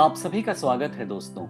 [0.00, 1.42] आप सभी का स्वागत है दोस्तों।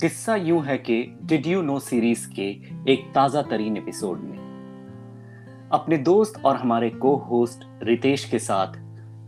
[0.00, 2.48] किस्सा यूँ है कि डिड यू नो सीरीज़ के
[2.92, 8.76] एक ताज़ा तरीन एपिसोड में। अपने दोस्त और हमारे को होस्ट रितेश के साथ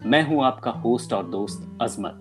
[0.06, 2.20] मैं हूँ आपका होस्ट और दोस्त अजमत।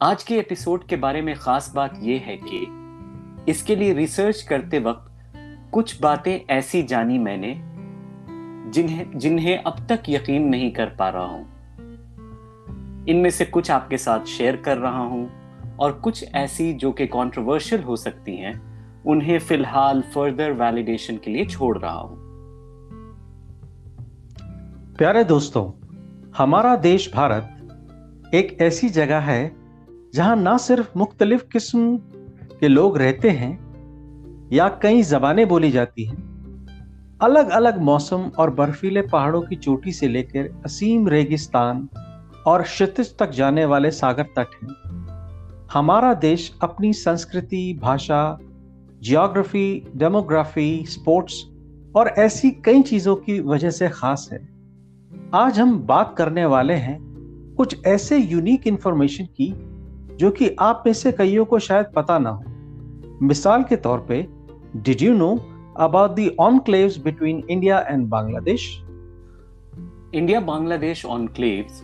[0.00, 4.78] आज के एपिसोड के बारे में खास बात यह है कि इसके लिए रिसर्च करते
[4.78, 5.10] वक्त
[5.72, 7.54] कुछ बातें ऐसी जानी मैंने
[8.70, 11.53] जिन्हें जिन्हें अब तक यकीन नहीं कर पा रहा हूँ।
[13.08, 15.30] इनमें से कुछ आपके साथ शेयर कर रहा हूँ
[15.80, 18.54] और कुछ ऐसी जो कि कंट्रोवर्शियल हो सकती हैं,
[19.04, 22.16] उन्हें फ़िलहाल फर्दर वैलिडेशन के लिए छोड़ रहा हूँ।
[24.98, 25.70] प्यारे दोस्तों,
[26.36, 29.56] हमारा देश भारत एक ऐसी जगह है
[30.14, 31.96] जहाँ ना सिर्फ़ मुख्तलिफ़ किस्म
[32.60, 33.52] के लोग रहते हैं
[34.52, 36.22] या कई जबानें बोली जाती हैं।
[37.22, 41.88] अलग अलग मौसम और बर्फीले पहाड़ों की चोटी से लेकर असीम रेगिस्तान
[42.46, 48.38] और क्षितिज तक जाने वाले सागर तट हैं। हमारा देश अपनी संस्कृति, भाषा
[49.02, 51.44] जियोग्राफी डेमोग्राफी स्पोर्ट्स
[51.96, 54.48] और ऐसी कई चीज़ों की वजह से खास है।
[55.34, 56.98] आज हम बात करने वाले हैं
[57.56, 59.52] कुछ ऐसे यूनिक इंफॉर्मेशन की
[60.16, 62.44] जो कि आप में से कईयों को शायद पता ना हो।
[63.22, 64.26] मिसाल के तौर पे
[64.76, 65.34] did you know
[65.78, 68.68] about the enclaves between India and Bangladesh
[70.14, 71.82] India Bangladesh enclaves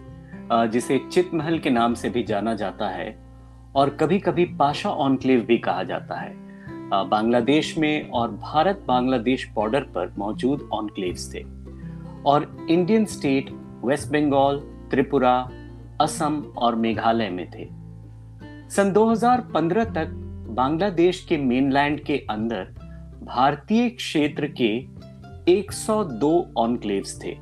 [0.53, 3.19] जिसे चित महल के नाम से भी जाना जाता है
[3.77, 6.33] और कभी कभी पाशा ऑनक्लेव भी कहा जाता है।
[7.09, 11.45] बांग्लादेश में और भारत बांग्लादेश बॉर्डर पर मौजूद ऑनक्लेव्स थे
[12.27, 13.51] और Indian state,
[13.84, 14.59] west Bengal,
[14.91, 15.51] Tripura,
[16.01, 17.69] Assam और मेघालय में थे।
[18.71, 20.09] सन 2015 तक
[20.51, 22.65] बांग्लादेश के मेनलैंड के अंदर
[23.23, 24.71] भारतीय क्षेत्र के
[25.53, 27.37] 102 ऑनक्लेव्स थे।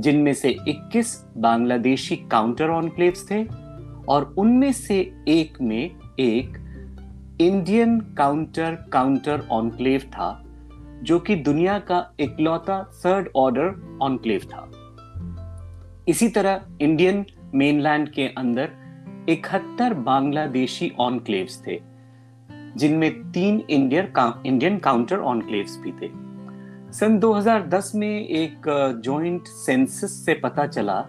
[0.00, 3.44] जिनमें से 21 बांग्लादेशी काउंटर ऑनक्लेव्स थे
[4.08, 5.90] और उनमें से एक में
[6.20, 6.56] एक
[7.40, 10.44] इंडियन काउंटर काउंटर ऑनक्लेव था,
[11.02, 14.70] जो कि दुनिया का इकलौता थर्ड ऑर्डर ऑनक्लेव था।
[16.08, 18.70] इसी तरह इंडियन मेनलैंड के अंदर
[19.28, 21.80] इकहत्तर बांग्लादेशी ऑनक्लेव्स थे,
[22.76, 26.29] जिनमें तीन इंडियन इंडियन काउंटर ऑनक्लेव्स भी थे।
[26.92, 28.62] सन 2010 में एक
[29.04, 31.00] जॉइंट सेंसस से पता चला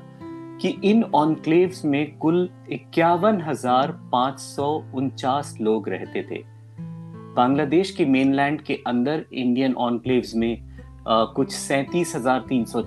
[0.62, 3.92] कि इन ऑनक्लेव्स में कुल इक्यावन हज़ार
[5.62, 6.44] लोग रहते थे।
[7.36, 10.72] बांग्लादेश के मेनलैंड के अंदर इंडियन ऑनक्लेव्स में
[11.08, 12.82] आ, कुछ सैतीस हज़ार तीन सौ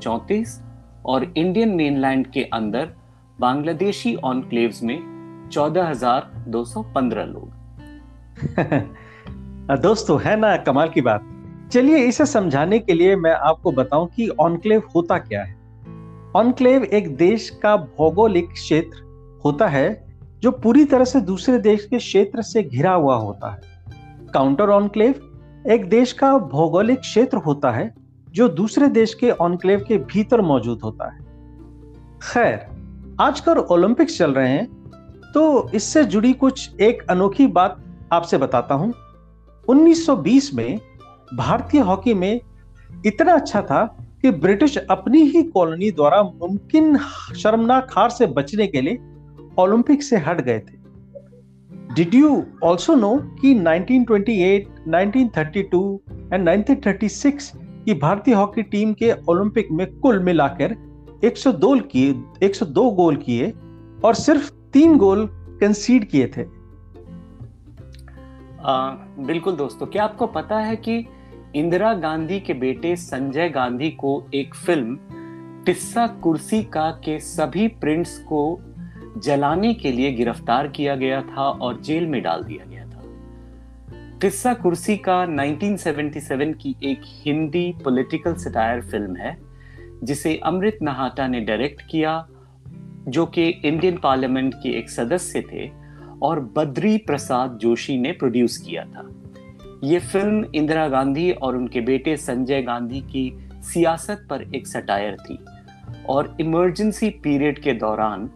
[1.07, 2.95] और इंडियन मेनलैंड के अंदर
[3.41, 4.99] बांग्लादेशी ऑनक्लेव्स में
[5.53, 7.53] चौदह हज़ार दो सौ पंद्रह लोग।
[9.83, 11.34] दोस्तों है ना कमाल की बात।
[11.73, 15.55] चलिए इसे समझाने के लिए मैं आपको बताऊँ कि ऑनक्लेव होता क्या है।
[16.37, 20.07] ऑनक्लेव एक देश का भौगोलिक क्षेत्र होता है,
[20.43, 25.21] जो पूरी तरह से दूसरे देश के क्षेत्र से घिरा हुआ होता है। काउंटर ऑनक्लेव
[25.71, 27.93] एक देश का भौगोलिक क्षेत्र होता है,
[28.29, 31.19] जो दूसरे देश के ऑनक्लेव के भीतर मौजूद होता है।
[32.23, 32.67] खैर,
[33.21, 34.67] आजकल ओलंपिक्स चल रहे हैं
[35.35, 37.77] तो इससे जुड़ी कुछ एक अनोखी बात
[38.13, 38.93] आपसे बताता हूँ।
[39.69, 40.79] 1920 में
[41.35, 42.41] भारतीय हॉकी में
[43.07, 46.97] इतना अच्छा था कि ब्रिटिश अपनी ही कॉलोनी द्वारा मुमकिन
[47.37, 48.99] शर्मनाक हार से बचने के लिए
[49.59, 50.77] ओलंपिक से हट गए थे।
[51.95, 55.99] डिड यू ऑल्सो नो कि 1928, 1932
[56.33, 57.53] एंड 1936
[57.85, 60.77] की भारतीय हॉकी टीम के ओलंपिक में कुल मिलाकर
[61.25, 62.13] 102 किए
[62.43, 63.53] 102 गोल किए
[64.05, 66.64] और सिर्फ़ तीन गोल कंसीड किए थे?
[68.65, 71.07] आ, बिल्कुल दोस्तों क्या आपको पता है कि
[71.55, 74.99] इंदिरा गांधी के बेटे संजय गांधी को एक फ़िल्म
[75.67, 78.61] टिस्सा कुर्सी का के सभी प्रिंट्स को
[79.19, 83.03] जलाने के लिए गिरफ़्तार किया गया था और जेल में डाल दिया गया था।
[84.19, 89.39] टिस्सा कुर्सी का 1977 की एक हिंदी पॉलिटिकल सटायर फ़िल्म है
[90.05, 92.29] जिसे अमृत नहाटा ने डायरेक्ट किया
[93.09, 95.84] जो कि इंडियन पार्लियामेंट के एक सदस्य थे
[96.25, 99.09] और बद्री प्रसाद जोशी ने प्रोड्यूस किया था।
[99.85, 103.31] ये फ़िल्म इंदिरा गांधी और उनके बेटे संजय गांधी की
[103.63, 105.39] सियासत पर एक सटायर थी
[106.09, 108.31] और इमरजेंसी पीरियड के दौरान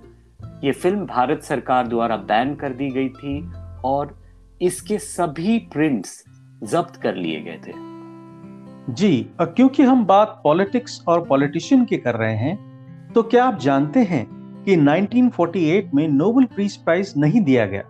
[0.65, 3.41] ये फ़िल्म भारत सरकार द्वारा बैन कर दी गई थी
[3.85, 4.17] और
[4.63, 6.25] इसके सभी प्रिंट्स
[6.63, 7.73] जब्त कर लिए गए थे।
[8.95, 14.01] जी क्योंकि हम बात पॉलिटिक्स और पॉलिटिशियन की कर रहे हैं तो क्या आप जानते
[14.01, 14.27] हैं
[14.69, 17.83] कि 1948 में नोबल पीस प्राइज नहीं दिया गया।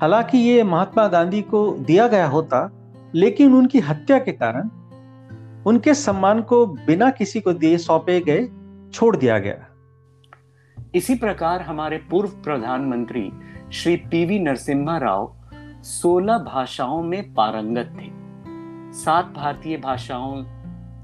[0.00, 2.70] हालाँकि ये महात्मा गांधी को दिया गया होता,
[3.14, 4.70] लेकिन उनकी हत्या के कारण
[5.66, 8.48] उनके सम्मान को बिना किसी को दिए सौंपे गए,
[8.92, 9.66] छोड़ दिया गया।
[10.94, 13.32] इसी प्रकार हमारे पूर्व प्रधानमंत्री
[13.72, 15.36] श्री पीवी नरसिम्हा राव
[15.82, 18.10] 16 भाषाओं में पारंगत थे।
[18.92, 20.44] सात भारतीय भाषाओं,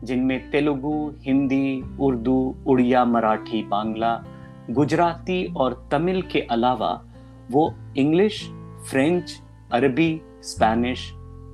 [0.05, 4.25] जिनमें तेलुगु, हिंदी, उर्दू, उड़िया, मराठी, बांग्ला
[4.71, 7.05] गुजराती और तमिल के अलावा
[7.51, 8.43] वो इंग्लिश,
[8.91, 9.33] फ्रेंच,
[9.73, 11.11] अरबी, स्पेनिश,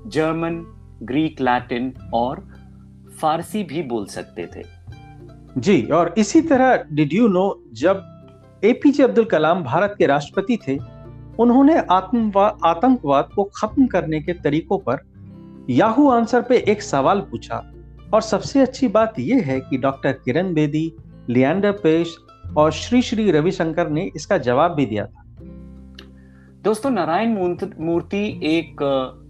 [0.06, 0.54] जर्मन,
[1.02, 2.40] ग्रीक, लैटिन और
[3.20, 4.62] फारसी भी बोल सकते थे।
[5.58, 8.02] जी, और इसी तरह डिड यू नो जब
[8.64, 10.78] एपीजे अब्दुल कलाम भारत के राष्ट्रपति थे,
[11.38, 14.98] उन्होंने आतंकवाद को खत्म करने के तरीकों पर
[15.70, 17.72] याहू आंसर पे एक सवाल पूछा।
[18.14, 20.92] और सबसे अच्छी बात यह है कि डॉक्टर किरण बेदी
[21.28, 22.16] लियांडर पेश
[22.56, 25.22] और श्री श्री रविशंकर ने इसका जवाब भी दिया था।
[26.62, 27.34] दोस्तों, नारायण
[27.80, 28.76] मूर्ति एक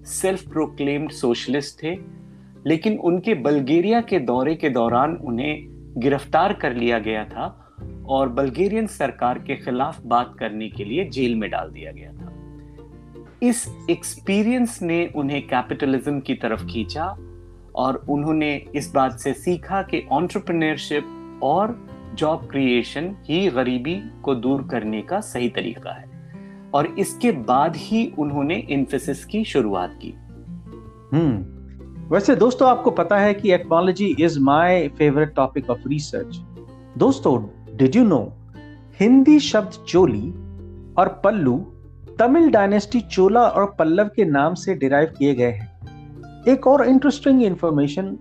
[0.07, 1.97] सेल्फ प्रोक्लेम्ड सोशलिस्ट थे,
[2.67, 5.67] लेकिन उनके बल्गेरिया के दौरे के दौरान उन्हें
[5.99, 7.75] गिरफ़्तार कर लिया गया था
[8.07, 12.33] और बल्गेरियन सरकार के खिलाफ बात करने के लिए जेल में डाल दिया गया था।
[13.43, 17.07] इस एक्सपीरियंस ने उन्हें कैपिटलिज्म की तरफ़ खींचा
[17.75, 24.69] और उन्होंने इस बात से सीखा कि ऑन्टरप्रनरशिप और जॉब क्रिएशन ही गरीबी को दूर
[24.71, 26.17] करने का सही तरीका है।
[26.75, 30.15] और इसके बाद ही उन्होंने इन्फोसिस की शुरुआत की।
[31.13, 31.57] हम्म
[32.15, 36.37] वैसे दोस्तों आपको पता है कि technology is my favourite topic of research
[36.99, 37.47] दोस्तों
[37.77, 38.33] डिड यू नो
[39.01, 40.31] हिंदी शब्द चोली
[40.95, 41.59] और पल्लू
[42.19, 45.77] तमिल डायनेस्टी चोला और पल्लव के नाम से डिराइव किए गए हैं।
[46.49, 48.19] एक और इंटरेस्टिंग इंफॉर्मेशन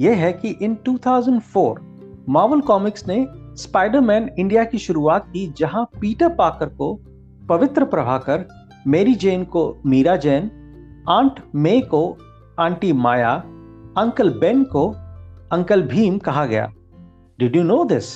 [0.00, 1.74] यह है कि इन 2004
[2.28, 3.26] मार्वल कॉमिक्स ने
[3.58, 6.94] स्पाइडरमैन इंडिया की शुरुआत की, जहाँ पीटर पाकर को
[7.48, 8.46] पवित्र प्रभाकर
[8.86, 10.50] मेरी जैन को मीरा जैन
[11.08, 12.18] आंट मे को
[12.60, 13.32] आंटी माया
[13.98, 14.88] अंकल बेन को
[15.52, 16.72] अंकल भीम कहा गया।
[17.38, 18.12] डिड यू नो दिस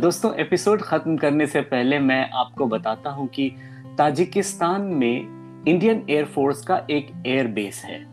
[0.00, 3.50] दोस्तों एपिसोड खत्म करने से पहले मैं आपको बताता हूँ कि
[3.98, 8.04] ताजिकिस्तान में इंडियन एयरफोर्स का एक एयरबेस है।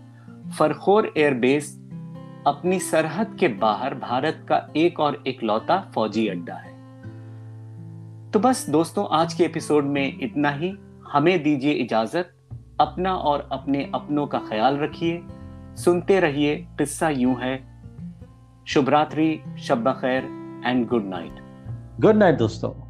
[0.49, 1.78] फरखोर एयर बेस
[2.47, 6.71] अपनी सरहद के बाहर भारत का एक और इकलौता फौजी अड्डा है।
[8.31, 10.73] तो बस दोस्तों, आज के एपिसोड में इतना ही।
[11.11, 12.33] हमें दीजिए इजाज़त,
[12.79, 15.23] अपना और अपने अपनों का ख्याल रखिए,
[15.75, 17.83] सुनते रहिए, किस्सा यूँ है।
[18.67, 20.23] शुभ रात्रि शब खैर
[20.65, 21.35] and good night
[21.99, 22.88] good night दोस्तों।